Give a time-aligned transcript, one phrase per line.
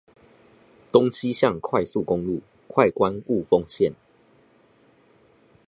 [0.91, 3.91] 東西向快速公路快官霧峰線